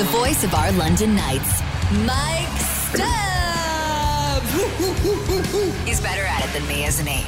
the 0.00 0.06
voice 0.06 0.44
of 0.44 0.54
our 0.54 0.72
London 0.72 1.14
Knights, 1.14 1.60
Mike 2.06 2.58
Stubb. 2.58 4.42
He's 5.86 6.00
better 6.00 6.22
at 6.22 6.42
it 6.42 6.50
than 6.54 6.66
me, 6.66 6.86
isn't 6.86 7.06
he? 7.06 7.22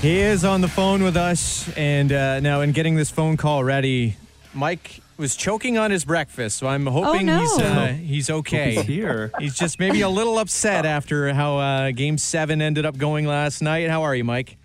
He 0.00 0.18
is 0.18 0.44
on 0.44 0.60
the 0.60 0.66
phone 0.66 1.04
with 1.04 1.16
us, 1.16 1.72
and 1.76 2.10
uh, 2.10 2.40
now 2.40 2.62
in 2.62 2.72
getting 2.72 2.96
this 2.96 3.10
phone 3.10 3.36
call 3.36 3.62
ready, 3.62 4.16
Mike 4.52 5.00
was 5.16 5.36
choking 5.36 5.78
on 5.78 5.92
his 5.92 6.04
breakfast, 6.04 6.58
so 6.58 6.66
I'm 6.66 6.84
hoping 6.84 7.26
no. 7.26 7.38
he's 7.38 7.58
uh, 7.60 7.86
he's 7.86 8.28
okay. 8.28 8.74
He's 8.74 8.86
here. 8.86 9.30
He's 9.38 9.54
just 9.54 9.78
maybe 9.78 10.00
a 10.00 10.08
little 10.08 10.36
upset 10.36 10.84
after 10.84 11.32
how 11.32 11.58
uh, 11.58 11.90
Game 11.92 12.18
Seven 12.18 12.60
ended 12.60 12.84
up 12.84 12.98
going 12.98 13.24
last 13.24 13.62
night. 13.62 13.88
How 13.88 14.02
are 14.02 14.16
you, 14.16 14.24
Mike? 14.24 14.56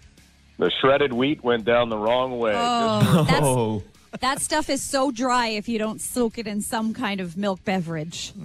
The 0.57 0.71
shredded 0.81 1.13
wheat 1.13 1.43
went 1.43 1.63
down 1.63 1.89
the 1.89 1.97
wrong 1.97 2.39
way. 2.39 2.53
Oh, 2.55 3.23
that's, 3.29 3.39
Oh, 3.43 3.83
that 4.21 4.41
stuff 4.41 4.69
is 4.69 4.81
so 4.81 5.11
dry 5.11 5.47
if 5.47 5.67
you 5.69 5.77
don't 5.79 5.99
soak 6.01 6.37
it 6.37 6.47
in 6.47 6.61
some 6.61 6.93
kind 6.93 7.19
of 7.21 7.37
milk 7.37 7.63
beverage. 7.63 8.33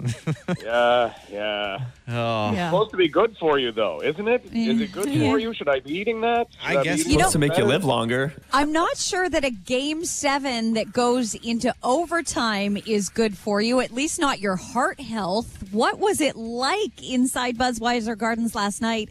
Yeah, 0.63 1.13
yeah. 1.31 1.79
Oh, 2.07 2.51
Yeah. 2.53 2.69
Supposed 2.69 2.91
to 2.91 2.97
be 2.97 3.07
good 3.07 3.35
for 3.37 3.57
you, 3.57 3.71
though, 3.71 4.01
isn't 4.03 4.27
it? 4.27 4.45
Is 4.53 4.79
it 4.81 4.91
good 4.91 5.09
Yeah. 5.09 5.31
for 5.31 5.39
you? 5.39 5.53
Should 5.53 5.69
I 5.69 5.79
be 5.79 5.91
eating 5.97 6.21
that? 6.21 6.47
Should 6.61 6.77
I 6.77 6.77
be 6.77 6.83
guess- 6.83 6.99
eating 6.99 7.11
You 7.13 7.17
know- 7.17 7.21
supposed 7.23 7.33
to 7.33 7.39
make 7.39 7.57
you 7.57 7.65
live 7.65 7.83
longer. 7.85 8.33
I'm 8.53 8.71
not 8.71 8.97
sure 8.97 9.29
that 9.29 9.43
a 9.43 9.49
game 9.49 10.05
seven 10.05 10.73
that 10.73 10.91
goes 10.93 11.33
into 11.35 11.73
overtime 11.83 12.77
is 12.85 13.09
good 13.09 13.37
for 13.37 13.61
you, 13.61 13.79
at 13.79 13.91
least 13.93 14.19
not 14.19 14.39
your 14.39 14.55
heart 14.57 14.99
health. 14.99 15.63
What 15.71 15.99
was 15.99 16.21
it 16.21 16.35
like 16.35 17.01
inside 17.03 17.57
Budweiser 17.57 18.17
Gardens 18.17 18.53
last 18.55 18.81
night 18.81 19.09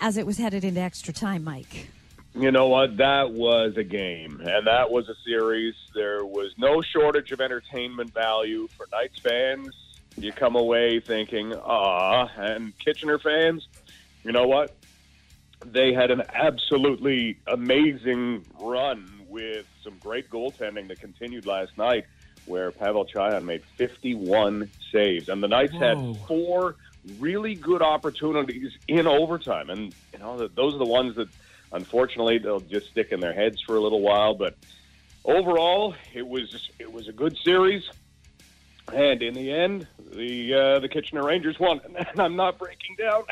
as 0.00 0.16
it 0.16 0.26
was 0.26 0.38
headed 0.38 0.64
into 0.64 0.80
extra 0.80 1.12
time, 1.14 1.44
Mike? 1.44 1.88
You 2.34 2.50
know 2.50 2.68
what? 2.68 2.96
That 2.96 3.32
was 3.32 3.76
a 3.76 3.84
game, 3.84 4.40
and 4.42 4.66
that 4.66 4.90
was 4.90 5.08
a 5.08 5.14
series. 5.24 5.74
There 5.94 6.24
was 6.24 6.54
no 6.56 6.80
shortage 6.80 7.30
of 7.30 7.42
entertainment 7.42 8.14
value 8.14 8.68
for 8.68 8.86
Knights 8.90 9.18
fans. 9.18 9.74
You 10.16 10.32
come 10.32 10.56
away 10.56 11.00
thinking, 11.00 11.54
ah, 11.54 12.30
and 12.36 12.76
Kitchener 12.78 13.18
fans, 13.18 13.68
you 14.24 14.32
know 14.32 14.46
what? 14.46 14.74
They 15.64 15.92
had 15.92 16.10
an 16.10 16.22
absolutely 16.32 17.38
amazing 17.46 18.44
run 18.58 19.08
with 19.28 19.66
some 19.84 19.98
great 19.98 20.30
goaltending 20.30 20.88
that 20.88 21.00
continued 21.00 21.46
last 21.46 21.76
night, 21.76 22.04
where 22.46 22.70
Pavel 22.70 23.04
Cajan 23.04 23.44
made 23.44 23.62
51 23.76 24.70
saves, 24.90 25.28
and 25.28 25.42
the 25.42 25.48
Knights 25.48 25.74
had 25.74 25.98
four 26.26 26.76
really 27.18 27.54
good 27.54 27.82
opportunities 27.82 28.72
in 28.88 29.06
overtime, 29.06 29.68
and 29.68 29.94
you 30.12 30.18
know 30.18 30.48
those 30.48 30.74
are 30.74 30.78
the 30.78 30.84
ones 30.84 31.16
that 31.16 31.28
unfortunately 31.72 32.38
they'll 32.38 32.60
just 32.60 32.90
stick 32.90 33.08
in 33.10 33.20
their 33.20 33.32
heads 33.32 33.56
for 33.66 33.76
a 33.76 33.80
little 33.80 34.00
while. 34.00 34.34
But 34.34 34.56
overall, 35.24 35.94
it 36.14 36.26
was 36.26 36.48
it 36.78 36.90
was 36.90 37.08
a 37.08 37.12
good 37.12 37.36
series, 37.44 37.82
and 38.92 39.22
in 39.22 39.34
the 39.34 39.52
end, 39.52 39.86
the 40.14 40.54
uh, 40.54 40.78
the 40.80 40.88
Kitchener 40.88 41.24
Rangers 41.24 41.58
won. 41.58 41.80
And 42.12 42.20
I'm 42.20 42.36
not 42.36 42.58
breaking 42.58 42.96
down. 42.98 43.22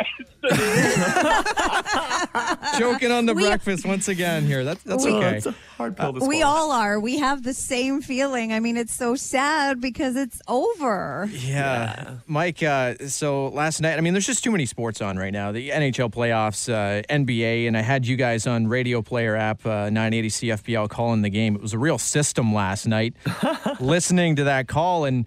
choking 2.78 3.10
on 3.10 3.26
the 3.26 3.34
We- 3.34 3.42
breakfast 3.44 3.84
once 3.86 4.08
again 4.08 4.46
here. 4.46 4.64
That's 4.64 4.82
that's 4.84 5.04
We- 5.04 5.12
okay. 5.12 5.36
it's 5.38 5.46
a 5.46 5.54
hard 5.76 5.96
pill 5.96 6.12
to 6.14 6.20
swallow. 6.20 6.28
We 6.30 6.42
all 6.42 6.70
are. 6.72 6.98
We 7.00 7.18
have 7.18 7.42
the 7.42 7.54
same 7.54 8.00
feeling. 8.00 8.52
I 8.52 8.60
mean, 8.60 8.76
it's 8.76 8.94
so 8.94 9.14
sad 9.14 9.80
because 9.80 10.16
it's 10.16 10.40
over. 10.48 11.28
Yeah. 11.32 12.16
Mike, 12.26 12.62
uh, 12.62 12.94
so 13.08 13.48
last 13.48 13.80
night, 13.80 13.98
I 13.98 14.00
mean, 14.00 14.14
there's 14.14 14.26
just 14.26 14.44
too 14.44 14.50
many 14.52 14.66
sports 14.66 15.00
on 15.00 15.18
right 15.18 15.32
now. 15.32 15.52
The 15.52 15.70
NHL 15.70 16.10
playoffs, 16.12 16.72
uh, 16.72 17.02
NBA, 17.12 17.66
and 17.66 17.76
I 17.76 17.82
had 17.82 18.06
you 18.06 18.16
guys 18.16 18.46
on 18.46 18.68
Radio 18.68 19.02
Player 19.02 19.36
app, 19.36 19.64
uh, 19.66 19.90
980 19.90 20.28
CFPL 20.28 20.88
calling 20.88 21.22
the 21.22 21.30
game. 21.30 21.54
It 21.56 21.62
was 21.62 21.72
a 21.74 21.78
real 21.78 21.98
system 21.98 22.54
last 22.54 22.86
night, 22.86 23.14
listening 23.80 24.36
to 24.36 24.44
that 24.44 24.68
call. 24.68 25.04
And 25.04 25.26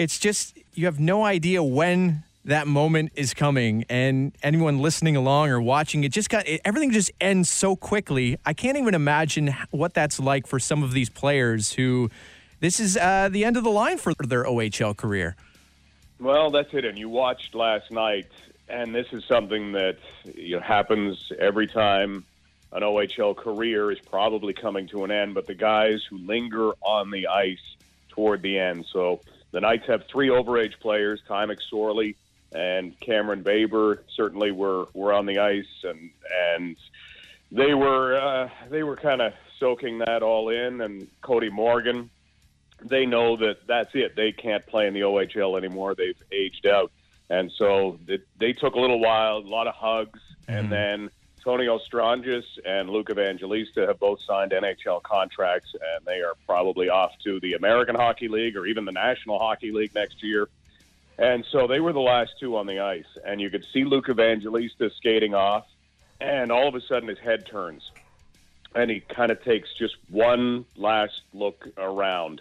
it's 0.00 0.18
just, 0.18 0.58
you 0.72 0.86
have 0.86 0.98
no 0.98 1.26
idea 1.26 1.62
when 1.62 2.22
that 2.46 2.66
moment 2.66 3.12
is 3.16 3.34
coming. 3.34 3.84
And 3.90 4.32
anyone 4.42 4.78
listening 4.78 5.14
along 5.14 5.50
or 5.50 5.60
watching, 5.60 6.04
it 6.04 6.12
just 6.12 6.30
got, 6.30 6.48
it, 6.48 6.62
everything 6.64 6.90
just 6.90 7.10
ends 7.20 7.50
so 7.50 7.76
quickly. 7.76 8.38
I 8.46 8.54
can't 8.54 8.78
even 8.78 8.94
imagine 8.94 9.54
what 9.70 9.92
that's 9.92 10.18
like 10.18 10.46
for 10.46 10.58
some 10.58 10.82
of 10.82 10.92
these 10.92 11.10
players 11.10 11.74
who, 11.74 12.10
this 12.60 12.80
is 12.80 12.96
uh, 12.96 13.28
the 13.30 13.44
end 13.44 13.58
of 13.58 13.62
the 13.62 13.70
line 13.70 13.98
for 13.98 14.14
their 14.14 14.44
OHL 14.44 14.96
career. 14.96 15.36
Well, 16.18 16.50
that's 16.50 16.72
it. 16.72 16.86
And 16.86 16.98
you 16.98 17.10
watched 17.10 17.54
last 17.54 17.90
night, 17.90 18.28
and 18.70 18.94
this 18.94 19.08
is 19.12 19.22
something 19.26 19.72
that 19.72 19.98
you 20.34 20.56
know, 20.56 20.62
happens 20.62 21.30
every 21.38 21.66
time 21.66 22.24
an 22.72 22.82
OHL 22.82 23.36
career 23.36 23.90
is 23.90 23.98
probably 23.98 24.54
coming 24.54 24.88
to 24.88 25.04
an 25.04 25.10
end. 25.10 25.34
But 25.34 25.46
the 25.46 25.54
guys 25.54 26.02
who 26.08 26.16
linger 26.16 26.72
on 26.80 27.10
the 27.10 27.26
ice 27.26 27.76
toward 28.08 28.40
the 28.40 28.58
end. 28.58 28.86
So 28.90 29.20
the 29.52 29.60
Knights 29.60 29.86
have 29.86 30.04
three 30.06 30.28
overage 30.28 30.78
players: 30.80 31.20
Ty 31.26 31.46
McSorley 31.46 32.16
and 32.52 32.98
Cameron 33.00 33.42
Baber. 33.42 34.02
Certainly, 34.14 34.52
were 34.52 34.86
were 34.94 35.12
on 35.12 35.26
the 35.26 35.38
ice, 35.38 35.84
and 35.84 36.10
and 36.54 36.76
they 37.52 37.74
were 37.74 38.16
uh, 38.16 38.48
they 38.70 38.82
were 38.82 38.96
kind 38.96 39.20
of 39.20 39.32
soaking 39.58 39.98
that 39.98 40.22
all 40.22 40.48
in. 40.48 40.80
And 40.80 41.08
Cody 41.22 41.50
Morgan 41.50 42.10
they 42.82 43.06
know 43.06 43.36
that 43.36 43.66
that's 43.66 43.90
it. 43.94 44.16
They 44.16 44.32
can't 44.32 44.66
play 44.66 44.86
in 44.86 44.94
the 44.94 45.00
OHL 45.00 45.56
anymore. 45.56 45.94
They've 45.94 46.20
aged 46.32 46.66
out. 46.66 46.90
And 47.28 47.50
so 47.56 47.98
it, 48.08 48.26
they 48.38 48.52
took 48.52 48.74
a 48.74 48.80
little 48.80 49.00
while, 49.00 49.38
a 49.38 49.38
lot 49.38 49.66
of 49.66 49.74
hugs, 49.74 50.20
and 50.48 50.70
then 50.70 51.10
Tony 51.42 51.68
Stranges 51.84 52.44
and 52.64 52.90
Luke 52.90 53.10
Evangelista 53.10 53.86
have 53.86 53.98
both 53.98 54.20
signed 54.22 54.52
NHL 54.52 55.02
contracts, 55.02 55.74
and 55.74 56.04
they 56.04 56.20
are 56.20 56.34
probably 56.46 56.88
off 56.88 57.12
to 57.24 57.40
the 57.40 57.54
American 57.54 57.94
Hockey 57.94 58.28
League 58.28 58.56
or 58.56 58.66
even 58.66 58.84
the 58.84 58.92
National 58.92 59.38
Hockey 59.38 59.72
League 59.72 59.94
next 59.94 60.22
year. 60.22 60.48
And 61.18 61.44
so 61.50 61.66
they 61.66 61.80
were 61.80 61.92
the 61.92 62.00
last 62.00 62.32
two 62.38 62.56
on 62.56 62.66
the 62.66 62.80
ice, 62.80 63.18
and 63.24 63.40
you 63.40 63.50
could 63.50 63.64
see 63.72 63.84
Luke 63.84 64.08
Evangelista 64.08 64.90
skating 64.90 65.34
off, 65.34 65.66
and 66.20 66.50
all 66.50 66.68
of 66.68 66.74
a 66.74 66.80
sudden 66.80 67.08
his 67.08 67.18
head 67.18 67.46
turns, 67.46 67.90
and 68.74 68.90
he 68.90 69.00
kind 69.00 69.30
of 69.30 69.42
takes 69.42 69.72
just 69.74 69.96
one 70.08 70.64
last 70.76 71.22
look 71.32 71.68
around 71.76 72.40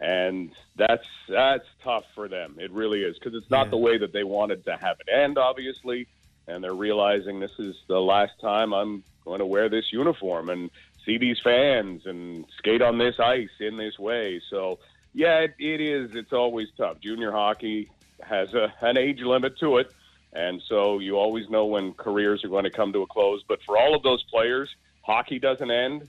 and 0.00 0.50
that's 0.76 1.06
that's 1.28 1.66
tough 1.82 2.04
for 2.14 2.28
them. 2.28 2.56
It 2.58 2.70
really 2.72 3.02
is 3.02 3.18
because 3.18 3.34
it's 3.34 3.50
not 3.50 3.70
the 3.70 3.76
way 3.76 3.98
that 3.98 4.12
they 4.12 4.24
wanted 4.24 4.64
to 4.64 4.76
have 4.76 4.96
it 5.00 5.08
end, 5.08 5.38
obviously, 5.38 6.08
and 6.46 6.62
they're 6.62 6.74
realizing 6.74 7.40
this 7.40 7.58
is 7.58 7.76
the 7.88 8.00
last 8.00 8.32
time 8.40 8.72
I'm 8.72 9.02
going 9.24 9.38
to 9.38 9.46
wear 9.46 9.68
this 9.68 9.92
uniform 9.92 10.50
and 10.50 10.70
see 11.04 11.18
these 11.18 11.38
fans 11.42 12.06
and 12.06 12.44
skate 12.58 12.82
on 12.82 12.98
this 12.98 13.18
ice 13.18 13.50
in 13.60 13.76
this 13.76 13.98
way. 13.98 14.40
So 14.50 14.78
yeah, 15.12 15.38
it, 15.40 15.54
it 15.58 15.80
is. 15.80 16.14
It's 16.14 16.32
always 16.32 16.68
tough. 16.76 17.00
Junior 17.00 17.32
hockey 17.32 17.90
has 18.22 18.52
a, 18.54 18.72
an 18.80 18.96
age 18.96 19.20
limit 19.20 19.58
to 19.58 19.78
it, 19.78 19.92
and 20.32 20.62
so 20.68 20.98
you 20.98 21.16
always 21.16 21.48
know 21.48 21.66
when 21.66 21.92
careers 21.94 22.44
are 22.44 22.48
going 22.48 22.64
to 22.64 22.70
come 22.70 22.92
to 22.92 23.02
a 23.02 23.06
close. 23.06 23.42
But 23.46 23.62
for 23.62 23.78
all 23.78 23.94
of 23.94 24.02
those 24.02 24.22
players, 24.24 24.74
hockey 25.02 25.38
doesn't 25.38 25.70
end 25.70 26.08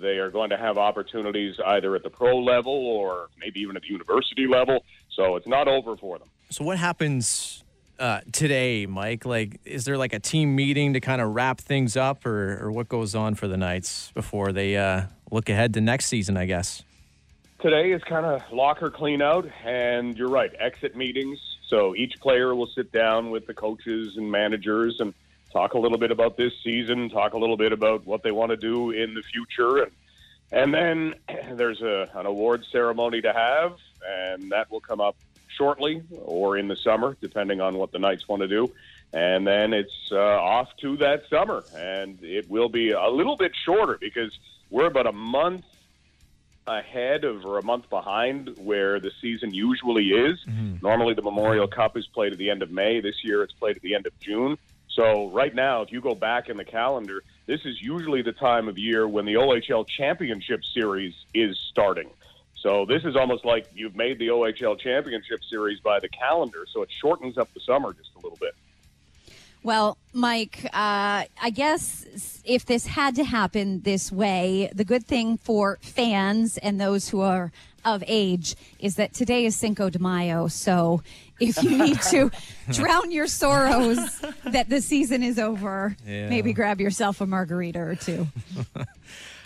they 0.00 0.18
are 0.18 0.30
going 0.30 0.50
to 0.50 0.56
have 0.56 0.78
opportunities 0.78 1.56
either 1.66 1.94
at 1.94 2.02
the 2.02 2.10
pro 2.10 2.38
level 2.38 2.72
or 2.72 3.28
maybe 3.38 3.60
even 3.60 3.76
at 3.76 3.82
the 3.82 3.88
university 3.88 4.46
level. 4.46 4.84
So 5.10 5.36
it's 5.36 5.46
not 5.46 5.68
over 5.68 5.96
for 5.96 6.18
them. 6.18 6.28
So 6.50 6.64
what 6.64 6.78
happens 6.78 7.62
uh, 8.02 8.20
today, 8.32 8.84
Mike? 8.84 9.24
Like, 9.24 9.60
is 9.64 9.84
there 9.84 9.96
like 9.96 10.12
a 10.12 10.18
team 10.18 10.56
meeting 10.56 10.94
to 10.94 11.00
kind 11.00 11.22
of 11.22 11.34
wrap 11.34 11.60
things 11.60 11.96
up, 11.96 12.26
or, 12.26 12.58
or 12.60 12.72
what 12.72 12.88
goes 12.88 13.14
on 13.14 13.36
for 13.36 13.46
the 13.46 13.56
Knights 13.56 14.10
before 14.12 14.52
they 14.52 14.76
uh, 14.76 15.02
look 15.30 15.48
ahead 15.48 15.72
to 15.74 15.80
next 15.80 16.06
season? 16.06 16.36
I 16.36 16.46
guess. 16.46 16.82
Today 17.60 17.92
is 17.92 18.02
kind 18.02 18.26
of 18.26 18.42
locker 18.52 18.90
clean 18.90 19.22
out, 19.22 19.48
and 19.64 20.18
you're 20.18 20.28
right, 20.28 20.50
exit 20.58 20.96
meetings. 20.96 21.38
So 21.68 21.94
each 21.94 22.18
player 22.20 22.56
will 22.56 22.66
sit 22.66 22.90
down 22.90 23.30
with 23.30 23.46
the 23.46 23.54
coaches 23.54 24.16
and 24.16 24.28
managers 24.28 24.96
and 24.98 25.14
talk 25.52 25.74
a 25.74 25.78
little 25.78 25.96
bit 25.96 26.10
about 26.10 26.36
this 26.36 26.52
season, 26.64 27.08
talk 27.08 27.34
a 27.34 27.38
little 27.38 27.56
bit 27.56 27.72
about 27.72 28.04
what 28.04 28.24
they 28.24 28.32
want 28.32 28.50
to 28.50 28.56
do 28.56 28.90
in 28.90 29.14
the 29.14 29.22
future, 29.22 29.84
and 29.84 29.92
and 30.50 30.74
then 30.74 31.14
there's 31.56 31.80
a, 31.82 32.10
an 32.14 32.26
award 32.26 32.64
ceremony 32.72 33.20
to 33.22 33.32
have, 33.32 33.76
and 34.04 34.50
that 34.50 34.72
will 34.72 34.80
come 34.80 35.00
up 35.00 35.14
shortly 35.56 36.02
or 36.18 36.56
in 36.56 36.68
the 36.68 36.76
summer, 36.76 37.16
depending 37.20 37.60
on 37.60 37.76
what 37.76 37.92
the 37.92 37.98
Knights 37.98 38.28
want 38.28 38.42
to 38.42 38.48
do. 38.48 38.72
And 39.12 39.46
then 39.46 39.72
it's 39.74 40.10
uh, 40.10 40.16
off 40.16 40.68
to 40.80 40.96
that 40.98 41.24
summer, 41.28 41.64
and 41.76 42.18
it 42.22 42.48
will 42.48 42.70
be 42.70 42.92
a 42.92 43.08
little 43.08 43.36
bit 43.36 43.52
shorter 43.54 43.98
because 44.00 44.32
we're 44.70 44.86
about 44.86 45.06
a 45.06 45.12
month 45.12 45.64
ahead 46.66 47.24
of 47.24 47.44
or 47.44 47.58
a 47.58 47.62
month 47.62 47.90
behind 47.90 48.54
where 48.56 49.00
the 49.00 49.10
season 49.20 49.52
usually 49.52 50.10
is. 50.10 50.38
Normally, 50.82 51.14
the 51.14 51.22
Memorial 51.22 51.66
Cup 51.68 51.96
is 51.96 52.06
played 52.06 52.32
at 52.32 52.38
the 52.38 52.50
end 52.50 52.62
of 52.62 52.70
May. 52.70 53.00
This 53.00 53.24
year, 53.24 53.42
it's 53.42 53.52
played 53.52 53.76
at 53.76 53.82
the 53.82 53.94
end 53.94 54.06
of 54.06 54.18
June. 54.20 54.56
So 54.88 55.30
right 55.30 55.54
now, 55.54 55.82
if 55.82 55.90
you 55.90 56.00
go 56.00 56.14
back 56.14 56.48
in 56.48 56.56
the 56.56 56.64
calendar, 56.64 57.22
this 57.46 57.60
is 57.64 57.80
usually 57.82 58.22
the 58.22 58.32
time 58.32 58.68
of 58.68 58.78
year 58.78 59.08
when 59.08 59.24
the 59.24 59.34
OHL 59.34 59.86
Championship 59.86 60.64
Series 60.64 61.14
is 61.34 61.58
starting. 61.70 62.10
So 62.54 62.84
this 62.86 63.04
is 63.04 63.16
almost 63.16 63.44
like 63.44 63.66
you've 63.74 63.96
made 63.96 64.18
the 64.18 64.28
OHL 64.28 64.78
Championship 64.78 65.40
Series 65.50 65.80
by 65.80 65.98
the 65.98 66.08
calendar, 66.08 66.64
so 66.72 66.82
it 66.82 66.90
shortens 67.00 67.36
up 67.36 67.52
the 67.54 67.60
summer 67.60 67.92
just 67.92 68.10
a 68.14 68.20
little 68.20 68.38
bit. 68.40 68.54
Well, 69.64 69.96
Mike, 70.12 70.64
uh, 70.66 71.24
I 71.40 71.50
guess 71.54 72.42
if 72.44 72.66
this 72.66 72.86
had 72.86 73.14
to 73.16 73.24
happen 73.24 73.82
this 73.82 74.10
way, 74.10 74.70
the 74.74 74.84
good 74.84 75.06
thing 75.06 75.36
for 75.38 75.78
fans 75.82 76.56
and 76.58 76.80
those 76.80 77.08
who 77.08 77.20
are 77.20 77.52
of 77.84 78.02
age 78.06 78.54
is 78.78 78.94
that 78.96 79.12
today 79.12 79.44
is 79.44 79.56
Cinco 79.56 79.88
de 79.90 79.98
Mayo. 80.00 80.46
So 80.48 81.02
if 81.40 81.60
you 81.62 81.76
need 81.78 82.00
to 82.10 82.30
drown 82.70 83.10
your 83.10 83.26
sorrows 83.26 84.20
that 84.44 84.68
the 84.68 84.80
season 84.80 85.22
is 85.24 85.38
over, 85.38 85.96
Yeah. 86.06 86.28
maybe 86.28 86.52
grab 86.52 86.80
yourself 86.80 87.20
a 87.20 87.26
margarita 87.26 87.80
or 87.80 87.94
two. 87.96 88.28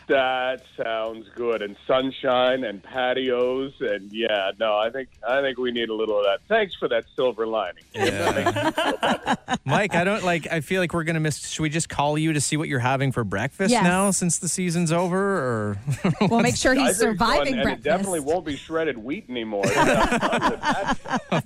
That 0.08 0.62
sounds 0.80 1.26
good. 1.34 1.62
And 1.62 1.76
sunshine 1.86 2.62
and 2.64 2.80
patios 2.82 3.72
and 3.80 4.12
yeah, 4.12 4.52
no, 4.60 4.76
I 4.76 4.88
think 4.90 5.08
I 5.26 5.40
think 5.40 5.58
we 5.58 5.72
need 5.72 5.88
a 5.88 5.94
little 5.94 6.18
of 6.18 6.24
that. 6.24 6.38
Thanks 6.48 6.74
for 6.76 6.86
that 6.88 7.04
silver 7.16 7.44
lining. 7.46 7.82
That 7.94 8.34
makes 8.36 8.54
me 8.54 8.70
feel 8.84 8.96
better. 8.98 9.58
Mike, 9.64 9.94
I 9.96 10.04
don't 10.04 10.22
like. 10.22 10.46
I 10.50 10.60
feel 10.60 10.80
like 10.80 10.94
we're 10.94 11.02
gonna 11.04 11.18
miss. 11.20 11.38
Should 11.48 11.62
we 11.62 11.70
just 11.70 11.88
call 11.88 12.16
you 12.16 12.32
to 12.34 12.40
see 12.40 12.56
what 12.56 12.68
you're 12.68 12.78
having 12.78 13.10
for 13.10 13.24
breakfast 13.24 13.72
Yes. 13.72 13.82
now, 13.82 14.10
since 14.12 14.38
the 14.38 14.48
season's 14.48 14.92
over? 14.92 15.18
Or 15.18 15.78
We'll 16.20 16.40
make 16.40 16.56
sure 16.56 16.72
I 16.72 16.76
he's 16.86 16.86
think 16.86 16.96
so, 16.96 17.04
surviving 17.24 17.54
and, 17.54 17.62
and 17.62 17.70
it 17.72 17.82
definitely 17.82 18.20
won't 18.20 18.46
be 18.46 18.54
shredded 18.56 18.96
wheat 18.98 19.26
anymore. 19.28 19.64
That 19.66 20.98
sounds 21.00 21.20
fun. 21.30 21.42